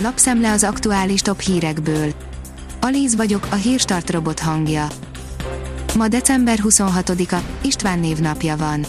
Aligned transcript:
Lapszemle 0.00 0.52
az 0.52 0.64
aktuális 0.64 1.20
top 1.20 1.40
hírekből. 1.40 2.12
Alíz 2.80 3.16
vagyok, 3.16 3.46
a 3.50 3.54
hírstart 3.54 4.10
robot 4.10 4.40
hangja. 4.40 4.86
Ma 5.96 6.08
december 6.08 6.58
26-a, 6.62 7.36
István 7.62 7.98
névnapja 7.98 8.56
van. 8.56 8.86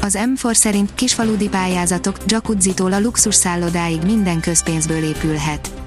Az 0.00 0.18
M4 0.34 0.54
szerint 0.54 0.94
kisfaludi 0.94 1.48
pályázatok, 1.48 2.16
jacuzzi-tól 2.26 2.92
a 2.92 3.00
luxus 3.00 3.34
szállodáig 3.34 4.02
minden 4.02 4.40
közpénzből 4.40 5.02
épülhet. 5.02 5.79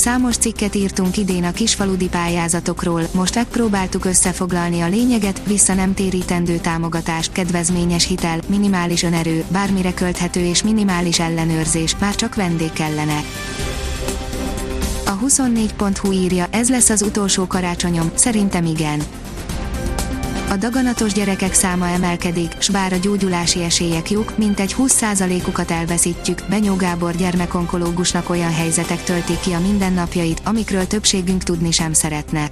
Számos 0.00 0.36
cikket 0.36 0.74
írtunk 0.74 1.16
idén 1.16 1.44
a 1.44 1.52
kisfaludi 1.52 2.08
pályázatokról, 2.08 3.02
most 3.14 3.34
megpróbáltuk 3.34 4.04
összefoglalni 4.04 4.80
a 4.80 4.88
lényeget, 4.88 5.42
vissza 5.46 5.74
nem 5.74 5.94
térítendő 5.94 6.56
támogatás, 6.56 7.28
kedvezményes 7.32 8.06
hitel, 8.06 8.40
minimális 8.46 9.02
önerő, 9.02 9.44
bármire 9.48 9.94
költhető 9.94 10.40
és 10.40 10.62
minimális 10.62 11.20
ellenőrzés, 11.20 11.96
már 11.98 12.14
csak 12.14 12.34
vendég 12.34 12.72
kellene. 12.72 13.24
A 15.06 15.18
24.hu 15.18 16.12
írja, 16.12 16.46
ez 16.50 16.70
lesz 16.70 16.90
az 16.90 17.02
utolsó 17.02 17.46
karácsonyom, 17.46 18.10
szerintem 18.14 18.64
igen. 18.64 19.00
A 20.50 20.56
daganatos 20.56 21.12
gyerekek 21.12 21.52
száma 21.52 21.88
emelkedik, 21.88 22.52
s 22.58 22.68
bár 22.68 22.92
a 22.92 22.96
gyógyulási 22.96 23.62
esélyek 23.62 24.10
jók, 24.10 24.38
mint 24.38 24.60
egy 24.60 24.74
20%-ukat 24.78 25.70
elveszítjük, 25.70 26.42
Benyó 26.48 26.76
Gábor 26.76 27.14
gyermekonkológusnak 27.16 28.30
olyan 28.30 28.52
helyzetek 28.52 29.02
töltik 29.02 29.40
ki 29.40 29.52
a 29.52 29.60
mindennapjait, 29.60 30.40
amikről 30.44 30.86
többségünk 30.86 31.42
tudni 31.42 31.70
sem 31.70 31.92
szeretne. 31.92 32.48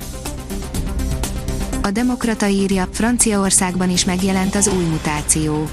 A 1.82 1.90
Demokrata 1.90 2.46
írja, 2.46 2.88
Franciaországban 2.92 3.90
is 3.90 4.04
megjelent 4.04 4.54
az 4.54 4.68
új 4.68 4.84
mutáció. 4.84 5.68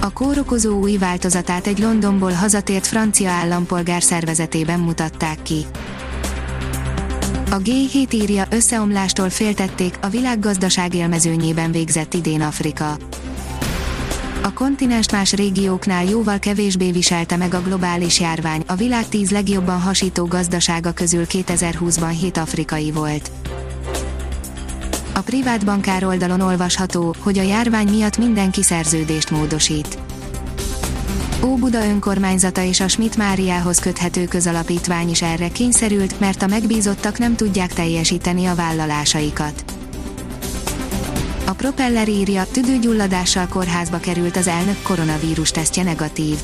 A 0.00 0.12
kórokozó 0.12 0.78
új 0.78 0.96
változatát 0.96 1.66
egy 1.66 1.78
Londonból 1.78 2.32
hazatért 2.32 2.86
francia 2.86 3.30
állampolgár 3.30 4.02
szervezetében 4.02 4.80
mutatták 4.80 5.42
ki. 5.42 5.66
A 7.50 7.58
G7 7.58 8.12
írja, 8.12 8.44
összeomlástól 8.50 9.30
féltették, 9.30 9.98
a 10.02 10.08
világgazdaság 10.08 10.94
élmezőnyében 10.94 11.72
végzett 11.72 12.14
idén 12.14 12.40
Afrika. 12.40 12.96
A 14.42 14.52
kontinens 14.52 15.10
más 15.10 15.32
régióknál 15.32 16.04
jóval 16.04 16.38
kevésbé 16.38 16.90
viselte 16.90 17.36
meg 17.36 17.54
a 17.54 17.62
globális 17.62 18.20
járvány, 18.20 18.62
a 18.66 18.74
világ 18.74 19.08
tíz 19.08 19.30
legjobban 19.30 19.80
hasító 19.80 20.26
gazdasága 20.26 20.92
közül 20.92 21.24
2020-ban 21.28 22.16
7 22.20 22.36
afrikai 22.36 22.90
volt. 22.90 23.30
A 25.14 25.20
privát 25.20 25.64
bankár 25.64 26.04
oldalon 26.04 26.40
olvasható, 26.40 27.14
hogy 27.18 27.38
a 27.38 27.42
járvány 27.42 27.88
miatt 27.88 28.18
mindenki 28.18 28.62
szerződést 28.62 29.30
módosít. 29.30 29.98
Óbuda 31.44 31.84
önkormányzata 31.84 32.62
és 32.62 32.80
a 32.80 32.88
Schmidt 32.88 33.16
Máriához 33.16 33.78
köthető 33.78 34.24
közalapítvány 34.24 35.10
is 35.10 35.22
erre 35.22 35.48
kényszerült, 35.48 36.20
mert 36.20 36.42
a 36.42 36.46
megbízottak 36.46 37.18
nem 37.18 37.36
tudják 37.36 37.72
teljesíteni 37.72 38.46
a 38.46 38.54
vállalásaikat. 38.54 39.64
A 41.46 41.52
Propeller 41.52 42.08
írja, 42.08 42.44
tüdőgyulladással 42.52 43.46
kórházba 43.46 43.98
került 43.98 44.36
az 44.36 44.46
elnök 44.46 44.82
koronavírus 44.82 45.50
tesztje 45.50 45.82
negatív. 45.82 46.36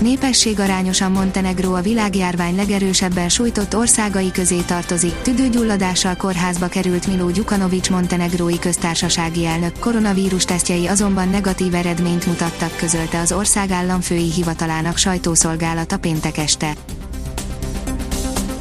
Népességarányosan 0.00 1.12
Montenegro 1.12 1.74
a 1.74 1.80
világjárvány 1.80 2.56
legerősebben 2.56 3.28
sújtott 3.28 3.76
országai 3.76 4.30
közé 4.30 4.60
tartozik. 4.60 5.14
Tüdőgyulladással 5.22 6.16
kórházba 6.16 6.66
került 6.66 7.06
Milo 7.06 7.30
Gyukanovics 7.30 7.90
montenegrói 7.90 8.58
köztársasági 8.58 9.46
elnök 9.46 9.78
koronavírus 9.78 10.44
tesztjei 10.44 10.86
azonban 10.86 11.28
negatív 11.28 11.74
eredményt 11.74 12.26
mutattak 12.26 12.76
közölte 12.76 13.18
az 13.18 13.32
ország 13.32 13.70
államfői 13.70 14.30
hivatalának 14.30 14.96
sajtószolgálata 14.96 15.98
péntek 15.98 16.38
este. 16.38 16.74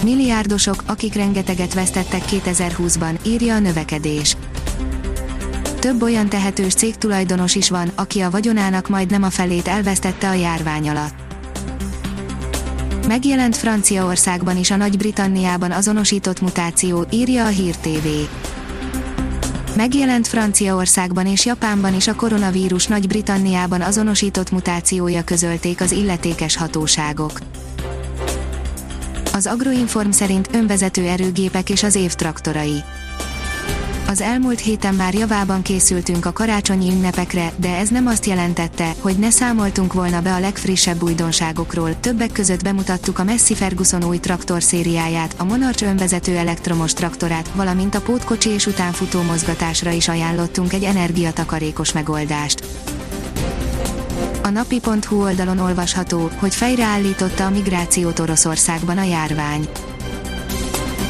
Milliárdosok, 0.04 0.84
akik 0.86 1.14
rengeteget 1.14 1.74
vesztettek 1.74 2.22
2020-ban, 2.32 3.26
írja 3.26 3.56
a 3.56 3.60
növekedés 3.60 4.36
több 5.80 6.02
olyan 6.02 6.30
tehetős 6.30 6.74
cégtulajdonos 6.74 7.56
is 7.56 7.70
van, 7.70 7.92
aki 7.96 8.22
a 8.22 8.30
vagyonának 8.30 8.90
majdnem 8.90 9.24
a 9.24 9.30
felét 9.30 9.68
elvesztette 9.68 10.30
a 10.30 10.34
járvány 10.34 10.90
alatt. 10.90 11.29
Megjelent 13.10 13.58
Franciaországban 13.58 14.58
is 14.58 14.72
a 14.72 14.76
Nagy-Britanniában 14.76 15.72
azonosított 15.72 16.42
mutáció, 16.42 17.06
írja 17.12 17.46
a 17.46 17.48
Hír 17.48 17.76
TV. 17.76 18.08
Megjelent 19.76 20.28
Franciaországban 20.28 21.28
és 21.28 21.46
Japánban 21.46 21.96
is 21.96 22.08
a 22.08 22.16
koronavírus 22.16 22.88
Nagy-Britanniában 22.88 23.82
azonosított 23.82 24.52
mutációja 24.52 25.24
közölték 25.24 25.82
az 25.82 25.92
illetékes 25.92 26.56
hatóságok. 26.56 27.40
Az 29.34 29.48
Agroinform 29.48 30.10
szerint 30.10 30.50
önvezető 30.52 31.08
erőgépek 31.08 31.70
és 31.70 31.84
az 31.84 31.96
év 31.96 32.14
traktorai 32.14 32.84
az 34.10 34.22
elmúlt 34.22 34.60
héten 34.60 34.96
már 34.96 35.14
javában 35.14 35.62
készültünk 35.62 36.26
a 36.26 36.32
karácsonyi 36.32 36.92
ünnepekre, 36.92 37.52
de 37.56 37.76
ez 37.76 37.90
nem 37.90 38.08
azt 38.08 38.26
jelentette, 38.26 38.94
hogy 39.00 39.18
ne 39.18 39.30
számoltunk 39.30 39.94
volna 39.94 40.22
be 40.22 40.34
a 40.34 40.40
legfrissebb 40.40 41.04
újdonságokról. 41.04 42.00
Többek 42.00 42.32
között 42.32 42.64
bemutattuk 42.64 43.20
a 43.20 43.24
Messi 43.24 43.56
Ferguson 43.56 44.04
új 44.04 44.18
traktor 44.18 44.64
szériáját, 44.64 45.36
a 45.38 45.44
Monarch 45.44 45.84
önvezető 45.84 46.38
elektromos 46.38 46.94
traktorát, 46.94 47.52
valamint 47.56 47.96
a 47.96 48.02
pótkocsi 48.02 48.50
és 48.50 48.66
utánfutó 48.66 49.22
mozgatásra 49.22 49.92
is 49.92 50.08
ajánlottunk 50.08 50.74
egy 50.74 50.84
energiatakarékos 50.84 51.94
megoldást. 51.94 52.68
A 54.44 54.50
napi.hu 54.50 55.22
oldalon 55.22 55.60
olvasható, 55.60 56.30
hogy 56.40 56.56
fejreállította 56.56 57.46
a 57.46 57.50
migrációt 57.50 58.20
Oroszországban 58.20 58.98
a 58.98 59.04
járvány 59.04 59.70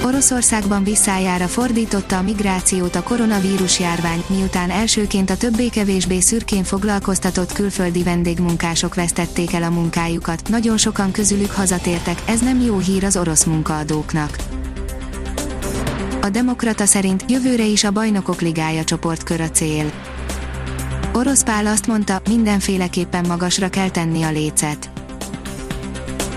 Oroszországban 0.04 0.84
visszájára 0.84 1.48
fordította 1.48 2.18
a 2.18 2.22
migrációt 2.22 2.96
a 2.96 3.04
koronavírus 3.04 3.80
járvány, 3.80 4.24
miután 4.28 4.70
elsőként 4.70 5.30
a 5.30 5.38
többé-kevésbé 5.38 6.20
szürkén 6.20 6.64
foglalkoztatott 6.64 7.54
külföldi 7.54 8.04
vendégmunkások 8.04 8.96
vesztették 8.96 9.54
el 9.54 9.64
a 9.64 9.70
munkájukat, 9.70 10.50
nagyon 10.50 10.78
sokan 10.78 11.12
közülük 11.12 11.52
hazatértek, 11.52 12.22
ez 12.26 12.40
nem 12.40 12.62
jó 12.62 12.78
hír 12.78 13.04
az 13.04 13.18
orosz 13.18 13.44
munkaadóknak. 13.44 14.36
A 16.22 16.30
Demokrata 16.30 16.86
szerint 16.86 17.24
jövőre 17.28 17.66
is 17.66 17.84
a 17.84 17.92
Bajnokok 17.92 18.42
Ligája 18.42 18.84
csoportkör 18.84 19.42
a 19.42 19.50
cél. 19.50 19.92
Orosz 21.14 21.44
Pál 21.44 21.68
azt 21.68 21.88
mondta, 21.88 22.22
mindenféleképpen 22.30 23.26
magasra 23.28 23.70
kell 23.70 23.90
tenni 23.90 24.24
a 24.24 24.32
lécet. 24.32 24.90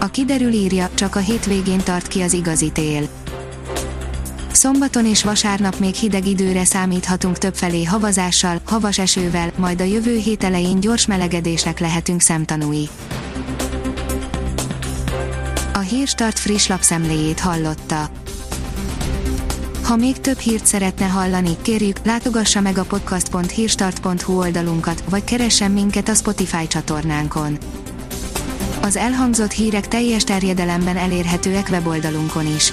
A 0.01 0.07
kiderül 0.07 0.53
írja, 0.53 0.91
csak 0.95 1.17
a 1.17 1.19
hétvégén 1.19 1.79
tart 1.79 2.07
ki 2.09 2.21
az 2.21 2.33
igazi 2.33 2.71
tél 2.71 3.09
Szombaton 4.63 5.07
és 5.07 5.23
vasárnap 5.23 5.79
még 5.79 5.95
hideg 5.95 6.27
időre 6.27 6.65
számíthatunk 6.65 7.39
többfelé 7.39 7.85
havazással, 7.85 8.61
havas 8.65 8.99
esővel, 8.99 9.53
majd 9.57 9.81
a 9.81 9.85
jövő 9.85 10.17
hét 10.17 10.45
elején 10.45 10.81
gyors 10.81 11.07
melegedésnek 11.07 11.79
lehetünk 11.79 12.21
szemtanúi. 12.21 12.89
A 15.73 15.79
Hírstart 15.79 16.39
friss 16.39 16.67
lapszemléjét 16.67 17.41
hallotta. 17.41 18.11
Ha 19.83 19.97
még 19.97 20.21
több 20.21 20.39
hírt 20.39 20.67
szeretne 20.67 21.07
hallani, 21.07 21.57
kérjük, 21.63 21.97
látogassa 22.05 22.61
meg 22.61 22.79
a 22.79 22.85
podcast.hírstart.hu 22.85 24.39
oldalunkat, 24.39 25.05
vagy 25.09 25.25
keressen 25.25 25.71
minket 25.71 26.09
a 26.09 26.15
Spotify 26.15 26.67
csatornánkon. 26.67 27.59
Az 28.81 28.97
elhangzott 28.97 29.53
hírek 29.53 29.89
teljes 29.89 30.25
terjedelemben 30.25 30.97
elérhetőek 30.97 31.69
weboldalunkon 31.71 32.47
is. 32.57 32.73